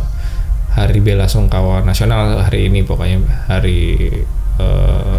[0.71, 4.09] hari bela sungkawa nasional hari ini pokoknya hari
[4.59, 5.17] eh,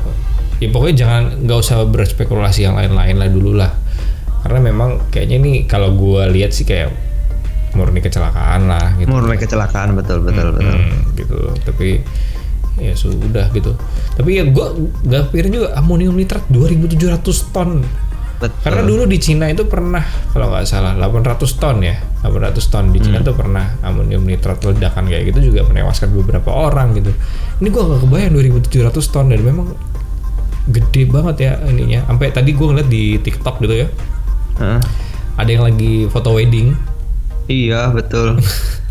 [0.63, 3.73] ya pokoknya jangan nggak usah berspekulasi yang lain-lain lah dulu lah.
[4.43, 6.91] Karena memang kayaknya nih kalau gua lihat sih kayak
[7.73, 9.09] murni kecelakaan lah gitu.
[9.09, 10.71] Murni kecelakaan betul betul betul.
[10.71, 11.41] Hmm, gitu.
[11.65, 12.03] Tapi
[12.81, 13.77] ya sudah gitu.
[14.17, 17.85] Tapi ya gua nggak pikirin juga amonium nitrat 2700 ton.
[18.43, 18.59] Betul.
[18.59, 20.03] karena dulu di Cina itu pernah
[20.35, 21.95] kalau nggak salah 800 ton ya.
[22.27, 26.99] 800 ton di Cina tuh pernah amonium nitrat ledakan kayak gitu juga menewaskan beberapa orang
[26.99, 27.15] gitu.
[27.63, 29.71] Ini gua nggak kebayang 2700 ton dan memang
[30.67, 32.03] gede banget ya ininya.
[32.11, 33.89] Sampai tadi gua ngeliat di TikTok gitu ya.
[34.59, 34.81] Heeh.
[35.33, 36.77] ada yang lagi foto wedding.
[37.47, 38.37] Iya betul.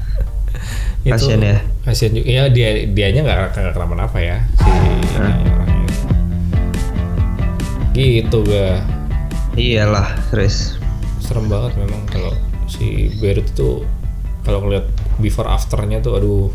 [1.01, 1.57] itu Kasian ya.
[1.81, 5.01] kasian juga ya dia dianya nggak nggak kenapa-napa ya si ini
[5.49, 5.87] orangnya
[7.91, 8.85] gitu ga
[9.51, 10.79] Iyalah, Chris.
[11.19, 12.31] serem banget memang kalau
[12.65, 13.83] si Beirut itu
[14.41, 14.87] kalau ngeliat
[15.17, 16.47] before afternya tuh aduh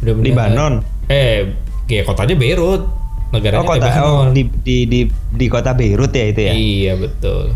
[0.00, 0.74] udah bener Libanon.
[1.06, 2.84] eh ya kotanya Beirut
[3.30, 4.04] negaranya Oh kota Lebanon.
[4.04, 6.52] oh, di, di di di kota Beirut ya itu ya.
[6.52, 7.52] iya betul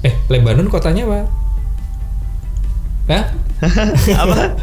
[0.00, 1.20] eh Lebanon kotanya apa
[3.08, 3.24] Hah?
[4.22, 4.54] Apa?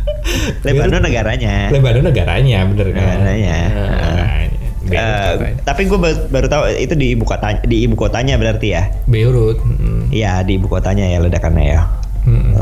[0.63, 1.67] Lebanon negaranya.
[1.69, 3.58] Lebanon negaranya bener kan Negaranya.
[3.67, 4.60] Nah, negaranya.
[4.86, 5.58] Beirut kotanya.
[5.65, 5.97] tapi gue
[6.29, 8.84] baru tahu itu di ibu kota di ibu kotanya berarti ya.
[9.10, 11.81] Beirut mm, Iya di ibu kotanya ya ledakannya ya.
[12.23, 12.53] mm,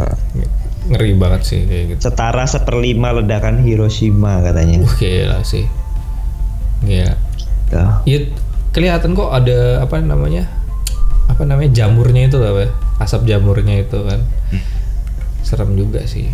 [0.83, 4.83] ngeri banget sih kayak gitu Setara seperlima ledakan Hiroshima katanya.
[4.83, 5.67] uh gila sih
[6.83, 7.15] gila
[7.67, 8.03] Tuh.
[8.03, 8.19] ya
[8.71, 10.47] kelihatan kok ada apa namanya
[11.27, 14.19] apa namanya jamurnya itu apa asap jamurnya itu kan
[15.43, 16.31] serem juga sih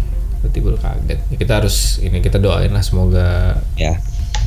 [0.49, 3.99] tiba kaget Ya, kita harus ini kita doain lah semoga Ya.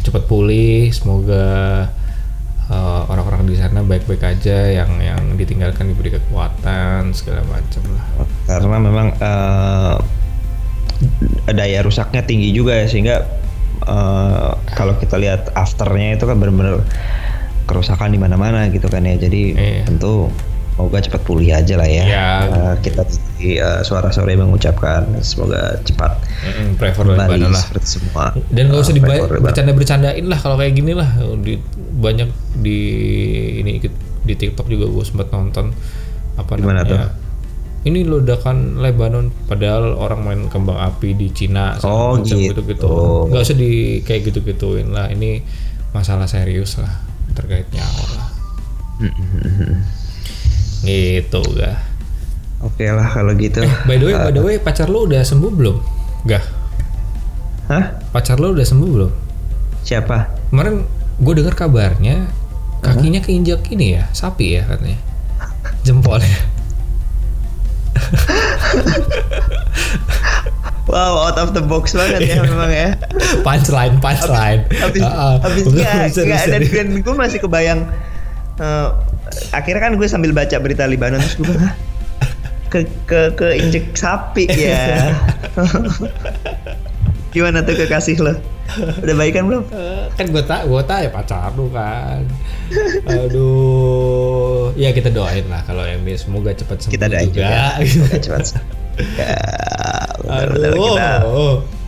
[0.02, 1.44] cepat pulih semoga
[2.66, 8.06] uh, orang-orang di sana baik-baik aja yang yang ditinggalkan diberi kekuatan segala macam lah
[8.48, 9.96] Karena memang eh,
[11.52, 13.16] daya rusaknya tinggi juga ya sehingga
[13.84, 16.82] eh, kalau kita lihat afternya itu kan benar-benar
[17.62, 19.14] kerusakan di mana-mana gitu kan ya.
[19.16, 19.86] Jadi Iya.
[19.86, 20.30] tentu
[20.72, 22.04] semoga cepat pulih aja lah ya.
[22.08, 22.28] Ya.
[22.48, 23.04] Eh, kita
[23.36, 26.16] di eh, suara sore mengucapkan semoga cepat
[26.96, 28.32] for kembali lah seperti semua.
[28.48, 29.44] dan nggak usah Lebanon.
[29.44, 31.60] bercanda-bercandain lah kalau kayak gini lah di,
[32.00, 32.78] banyak di
[33.60, 33.78] ini
[34.22, 35.74] di TikTok juga gue sempat nonton
[36.38, 37.12] apa Gimana namanya
[37.82, 42.62] ini ledakan Lebanon padahal orang main kembang api di Cina Oh, gitu.
[42.62, 45.42] gitu nggak usah di kayak gitu gituin lah ini
[45.90, 46.90] masalah serius lah
[47.34, 48.28] terkait nyawa lah
[50.82, 51.78] gitu gak
[52.62, 53.58] Oke lah kalau gitu.
[53.58, 55.76] eh by the way by the way pacar lu udah sembuh belum
[56.24, 56.44] gak
[57.66, 57.84] Hah?
[58.10, 59.12] pacar lu udah sembuh belum
[59.82, 60.30] Siapa?
[60.50, 60.86] Kemarin
[61.18, 62.30] gue dengar kabarnya
[62.78, 64.98] kakinya keinjak ini ya, sapi ya katanya.
[65.82, 66.38] Jempolnya.
[70.82, 72.98] Wow, out of the box banget ya memang ya.
[73.46, 74.66] punchline, punchline.
[74.66, 76.74] Nggak, bisa, dan, bisa.
[76.74, 77.86] dan gue masih kebayang.
[78.58, 78.88] eh,
[79.50, 81.74] akhirnya kan gue sambil baca berita Libanon terus gue bilang, "Hah?
[82.72, 85.12] ke ke ke injek sapi ya.
[87.36, 88.32] Gimana tuh kekasih lo?
[89.04, 89.64] Udah baikan belum?
[89.68, 92.24] Eh, kan gue tak gue tak ya pacar lu kan.
[93.08, 97.76] Aduh, ya kita doain lah kalau yang semoga cepat sembuh Kita doain juga.
[97.76, 97.84] juga.
[97.84, 98.44] Semoga cepat.
[99.16, 99.32] Ya,
[100.28, 101.24] Aduh, kita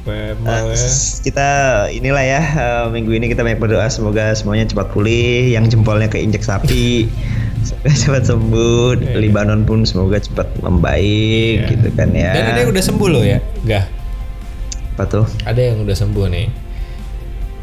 [0.05, 0.88] memang ya.
[1.21, 1.49] kita
[1.88, 6.40] inilah ya eh, minggu ini kita banyak berdoa semoga semuanya cepat pulih yang jempolnya keinjek
[6.40, 7.09] sapi
[7.61, 9.17] semoga cepat sembuh Iya.
[9.17, 11.73] Libanon pun semoga cepat membaik Iya.
[11.73, 13.85] gitu kan ya Dan ada yang udah sembuh loh ya, gak?
[14.95, 16.47] apa tuh Ada yang udah sembuh nih.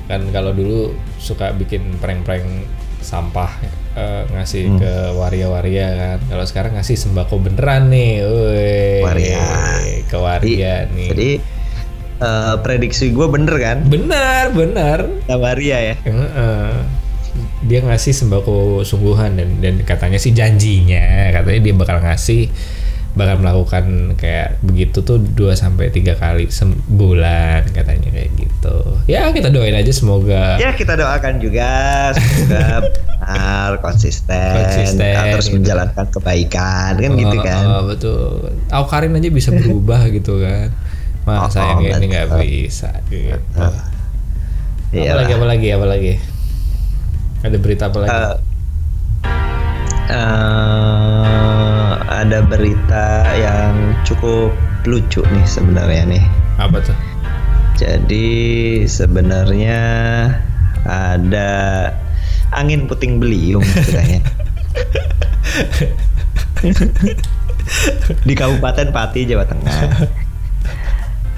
[0.05, 2.43] Kan kalau dulu suka bikin prank-prank
[2.99, 3.47] sampah
[3.91, 4.79] eh, ngasih Hmm.
[4.79, 6.17] ke waria-waria kan.
[6.25, 8.19] Kalau sekarang ngasih sembako beneran nih.
[8.21, 8.99] Woi.
[8.99, 9.47] Waria.
[10.05, 11.07] Ke waria nih.
[11.07, 11.29] Jadi
[12.21, 13.77] eh, prediksi gue bener kan?
[13.83, 14.99] benar, benar.
[15.25, 15.95] Sama Ria ya.
[15.99, 16.73] Heeh.
[17.61, 22.51] dia ngasih sembako sungguhan dan dan katanya sih janjinya katanya dia bakal ngasih
[23.11, 28.75] bakal melakukan kayak begitu tuh 2 sampai tiga kali sebulan katanya kayak gitu.
[29.05, 31.69] Ya kita doain aja semoga Ya kita doakan juga
[32.11, 32.65] semoga
[33.21, 35.55] benar konsisten, Konsisten, terus gitu.
[35.61, 37.63] menjalankan kebaikan kan gitu Oh, kan.
[37.63, 38.31] oh, betul.
[38.69, 40.73] Aukarin aja bisa berubah gitu kan.
[41.21, 43.61] Oh, Masa yang ini nggak bisa gitu.
[44.91, 46.13] Iya Apa lagi apa lagi apa lagi?
[47.41, 48.11] Ada berita apa lagi?
[48.11, 48.33] Eh,
[50.11, 54.51] eh, ada berita yang cukup
[54.83, 56.23] lucu nih sebenarnya nih.
[56.57, 56.97] apa tuh?
[57.77, 58.29] Jadi
[58.85, 59.79] sebenarnya
[60.85, 61.49] ada
[62.51, 64.21] angin puting beliung ceritanya.
[68.21, 69.81] di Kabupaten Pati, Jawa Tengah.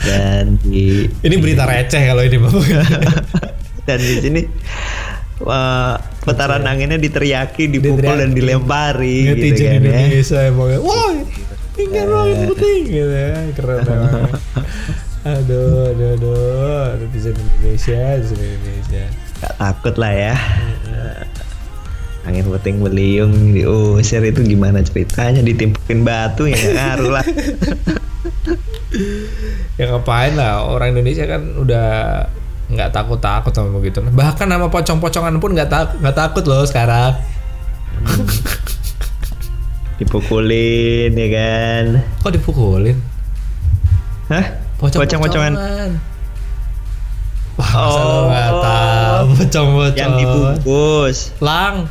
[0.04, 2.64] Dan di Ini berita receh kalau ini Bapak.
[3.88, 4.42] dan di sini
[5.44, 8.20] wah, putaran anginnya diteriaki, dipukul Diteriaki.
[8.24, 10.00] dan dilempari gitu Netizen kan ya.
[10.08, 11.12] Indonesia emang Wah
[11.74, 14.32] tinggal angin putih gitu ya Keren banget
[15.24, 19.04] Aduh, aduh, aduh Netizen Indonesia, netizen Indonesia
[19.44, 20.36] Gak takut lah ya.
[22.24, 27.26] Angin puting beliung diusir itu gimana ceritanya ditimpukin batu ya ngaruh lah.
[29.74, 31.88] Ya ngapain lah Orang Indonesia kan udah
[32.70, 34.02] nggak takut takut sama begitu.
[34.02, 37.14] Bahkan sama pocong-pocongan pun nggak tak nggak takut loh sekarang.
[39.96, 41.84] Dipukulin ya kan.
[42.20, 42.98] kok dipukulin?
[44.28, 44.46] Hah?
[44.80, 45.54] Pocong-pocongan.
[47.54, 48.60] Wah masa lo nggak Oh.
[48.60, 49.26] tahu?
[49.38, 51.18] Pocong-pocong yang dibungkus.
[51.40, 51.86] lang.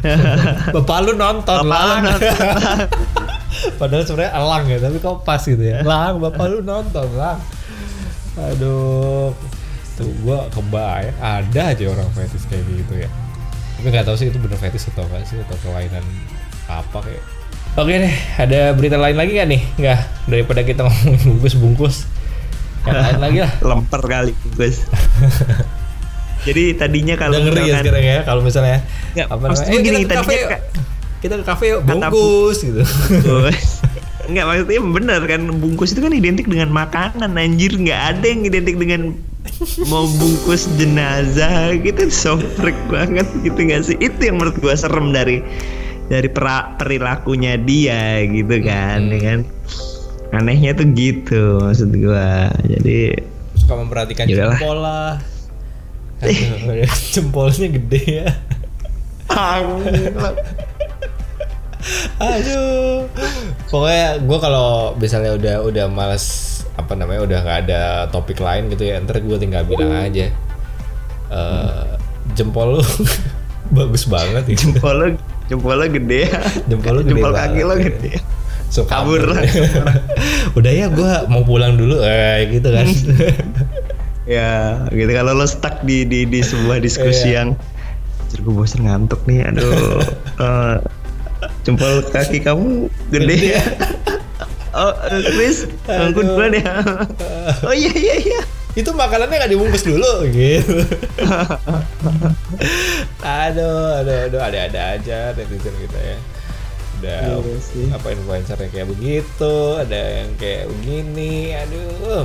[0.74, 2.02] Bapak lu nonton Bapak lu lang.
[2.06, 2.32] nonton,
[3.80, 7.38] padahal sebenarnya elang ya tapi kok pas gitu ya lang bapak lu nonton lang
[8.38, 9.34] aduh
[10.00, 13.08] tuh gua kebayang ada aja orang fetis kayak gitu ya
[13.76, 16.04] tapi nggak tahu sih itu bener fetis atau enggak sih atau kelainan
[16.68, 17.24] apa kayak
[17.78, 19.62] Oke deh, ada berita lain lagi nggak nih?
[19.78, 22.02] Nggak, daripada kita ngomongin bungkus-bungkus.
[22.82, 23.52] Yang lain lagi lah.
[23.70, 24.82] Lemper kali bungkus.
[26.50, 28.82] Jadi tadinya kalau Udah ngeri ya sekarang ya kalau misalnya
[29.14, 29.78] Nggak, apa maksud namanya?
[29.78, 30.58] Eh, gini, kita ke kafe tadinya
[31.20, 32.80] Kita ke kafe yuk, Kata- bungkus gitu.
[32.80, 33.84] Bungkus.
[34.30, 38.76] Enggak maksudnya bener kan bungkus itu kan identik dengan makanan anjir nggak ada yang identik
[38.76, 39.18] dengan
[39.84, 45.10] mau bungkus jenazah gitu so freak banget gitu nggak sih itu yang menurut gua serem
[45.10, 45.42] dari
[46.06, 49.18] dari pera- perilakunya dia gitu kan Hmm.
[49.18, 49.38] kan
[50.32, 53.18] anehnya tuh gitu maksud gua jadi
[53.58, 54.56] Suka memperhatikan Yaudahlah.
[54.56, 55.12] jempol lah.
[56.22, 58.28] Aduh, jempolnya gede ya.
[62.18, 63.08] Aduh.
[63.66, 66.26] Pokoknya gue kalau misalnya udah udah males
[66.72, 70.28] apa namanya udah nggak ada topik lain gitu ya, ntar gue tinggal bilang aja.
[71.28, 71.86] eh
[72.32, 72.82] jempol lu
[73.76, 74.56] bagus banget ya.
[74.56, 75.06] jempol lo
[75.46, 77.82] jempol lo gede ya Jempol lu gede jempol kaki lo ya.
[77.84, 78.12] gede
[78.66, 79.42] So, Kabur lah.
[80.58, 82.86] udah ya gue mau pulang dulu eh gitu kan.
[84.30, 84.50] ya
[84.88, 87.36] gitu kalau lo stuck di di di sebuah diskusi Iya.
[87.36, 87.48] yang
[88.32, 89.98] gue bosan ngantuk nih aduh
[90.36, 90.76] Eh,
[91.64, 93.56] jempol kaki kamu gede.
[93.56, 93.62] Ya
[94.80, 96.14] oh eh, Chris Aduh.
[96.14, 96.74] duluan ya.
[97.66, 98.40] Oh iya iya iya.
[98.78, 100.78] Itu makanannya nggak dibungkus dulu gitu.
[103.20, 106.18] Aduh aduh aduh ada ada aja netizen kita ya.
[107.00, 107.20] Udah
[107.74, 112.24] Iya apa influencer yang kayak begitu ada yang kayak begini aduh.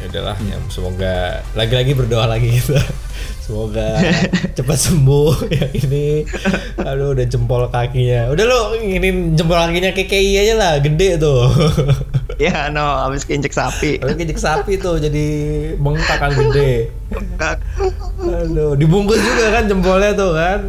[0.00, 2.80] Ya udahlah ya semoga lagi-lagi berdoa lagi kita
[3.50, 3.98] semoga
[4.54, 6.22] cepat sembuh yang ini.
[6.78, 8.30] Aduh udah jempol kakinya.
[8.30, 11.50] Udah lo inginin jempol kakinya KKI aja lah gede tuh.
[12.40, 14.00] Ya no habis keinjek sapi.
[14.00, 15.28] Kalau kejek sapi tuh jadi
[15.76, 16.88] bengkak kan gede.
[17.36, 17.60] Kak,
[18.16, 20.60] Aduh, dibungkus juga kan jempolnya tuh kan.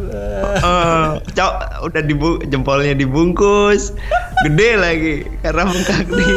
[0.60, 1.52] eh, cok
[1.88, 3.96] udah dibu jempolnya dibungkus.
[4.44, 6.28] Gede lagi karena bengkak di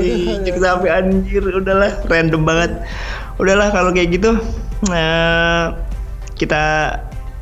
[0.00, 1.44] diinjek sapi anjir.
[1.44, 2.72] Udahlah random banget.
[3.36, 4.32] Udahlah kalau kayak gitu
[4.90, 5.76] nah
[6.34, 6.96] kita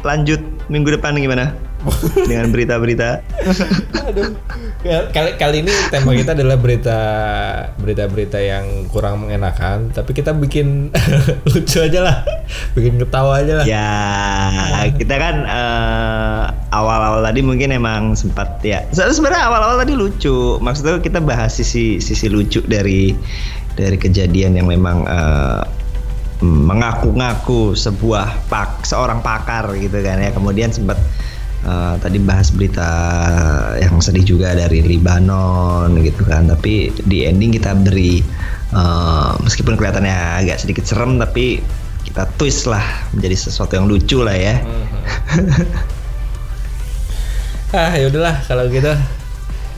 [0.05, 1.53] lanjut minggu depan gimana
[2.28, 3.24] dengan berita-berita
[4.11, 4.34] Aduh.
[5.14, 6.99] Kali kali ini tema kita adalah berita
[7.78, 10.91] berita-berita yang kurang mengenakan, tapi kita bikin
[11.49, 12.16] lucu aja lah.
[12.74, 13.64] Bikin ketawa aja lah.
[13.68, 13.88] ya
[14.99, 21.22] kita kan eh, awal-awal tadi mungkin emang sempat ya sebenarnya awal-awal tadi lucu maksudnya kita
[21.22, 23.14] bahas sisi sisi lucu dari
[23.78, 25.62] dari kejadian yang memang eh,
[26.41, 30.32] mengaku-ngaku sebuah pak seorang pakar gitu kan ya.
[30.32, 30.97] Kemudian sempat
[31.64, 32.91] uh, tadi bahas berita
[33.76, 36.49] yang sedih juga dari Libanon gitu kan.
[36.49, 38.24] Tapi di ending kita beri
[38.72, 41.61] uh, meskipun kelihatannya agak sedikit serem tapi
[42.05, 42.82] kita twist lah
[43.12, 44.57] menjadi sesuatu yang lucu lah ya.
[47.70, 48.91] Ah ya udahlah kalau gitu.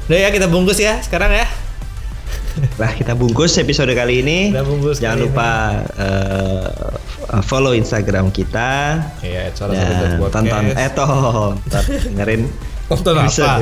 [0.08, 1.44] Udah ya kita bungkus ya sekarang ya
[2.76, 4.52] Lah kita bungkus episode kali ini.
[4.52, 5.50] Kita bungkus Jangan kali lupa
[5.96, 9.00] uh, follow Instagram kita.
[9.24, 12.48] Iya dan tonton eh toh ntar dengerin.
[12.92, 13.52] Tonton apa?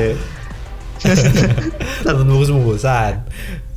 [2.05, 3.13] Tonton bungkus-bungkusan.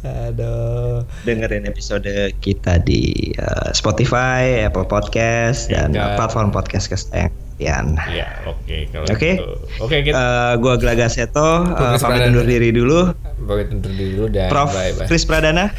[0.05, 1.01] Aduh.
[1.25, 2.11] Dengerin episode
[2.45, 6.05] kita di uh, Spotify, Apple Podcast dan Iya.
[6.05, 7.87] uh, platform podcast kesayangan kalian.
[8.11, 9.31] ya oke kalau Oke.
[9.33, 9.47] gitu.
[9.81, 12.29] oke kita Uh, gua Glaga Seto, uh, pamit Pradana.
[12.29, 13.01] undur diri dulu.
[13.41, 15.73] bagi tentu dulu dan Prof bye bye Chris Pradana.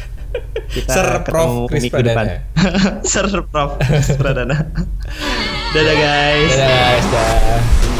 [0.68, 2.12] Kita Sir Prof Chris Pradana.
[2.12, 2.26] depan.
[3.02, 4.56] Sir Prof Chris Pradana.
[5.70, 6.50] Dadah guys.
[6.52, 7.95] dadah guys dah